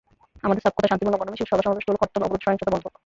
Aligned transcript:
আমাদের 0.45 0.63
সাফ 0.65 0.73
কথা, 0.77 0.89
শান্তিপূর্ণ 0.91 1.17
গণমিছিল, 1.19 1.47
সভা-সমাবেশ 1.51 1.85
চলুক, 1.87 2.01
হরতাল-অবরোধ, 2.01 2.43
সহিংসতা 2.45 2.71
বন্ধ 2.73 2.85
হোক। 2.87 2.93